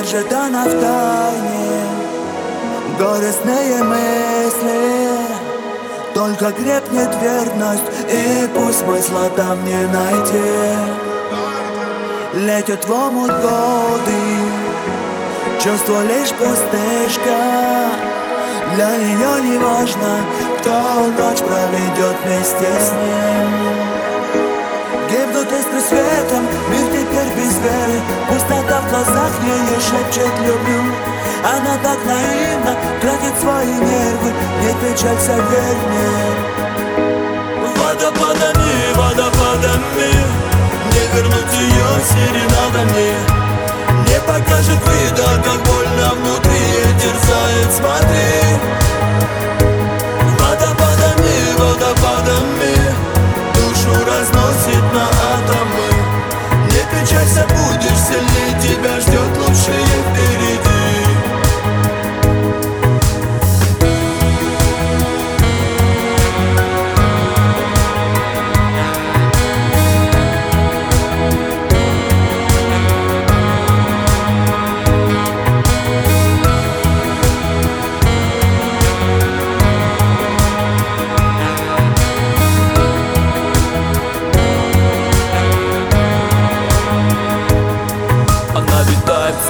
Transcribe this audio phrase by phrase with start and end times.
[0.00, 1.84] Держит она в тайне
[2.98, 5.10] Горестные мысли
[6.14, 10.74] Только крепнет верность И пусть смысла там не найти
[12.32, 14.22] Летят в омут годы
[15.62, 17.36] Чувство лишь пустышка
[18.74, 20.24] Для нее не важно
[20.60, 20.80] Кто
[21.18, 23.50] ночь проведет вместе с ним
[25.10, 28.19] Гибнут искры светом, мир теперь без веры
[29.42, 30.82] ее шепчет «люблю»
[31.42, 36.19] Она так наивна, тратит свои нервы Не печалься, верь мне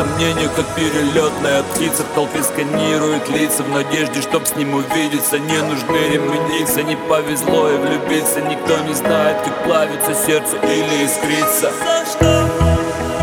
[0.00, 5.38] сомнениях, как перелетная птица В толпе сканирует лица в надежде, чтоб с ним увидеться.
[5.38, 8.40] Не нужны ременицы, не повезло и влюбиться.
[8.40, 11.70] Никто не знает, как плавится сердце или искрится.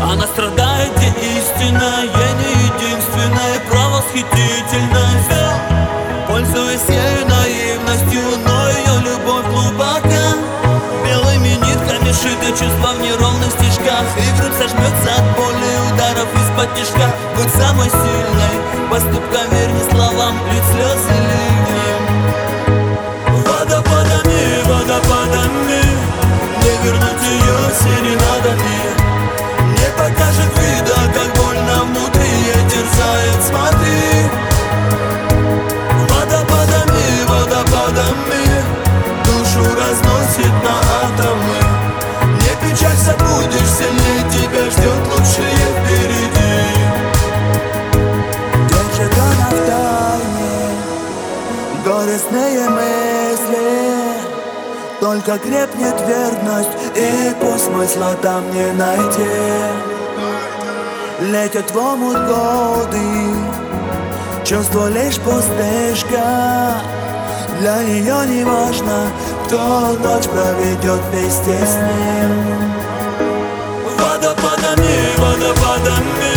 [0.00, 5.34] Она страдает, где истина Я не единственная, правосхитительность.
[6.28, 10.26] Пользуясь ею наивностью Но ее любовь глубока.
[11.04, 15.07] Белыми нитками шиты чувства в неровных стежках И грудь сожмется
[55.08, 59.24] Только крепнет верность И пусть смысла там не найти.
[61.20, 63.34] Летят в омут годы
[64.44, 66.82] Чувство лишь пустышка.
[67.58, 69.10] Для нее не важно
[69.46, 72.74] Кто ночь проведет вместе с ним.
[73.96, 76.27] Водопадами, водопадами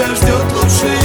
[0.00, 0.99] тебя ждет лучший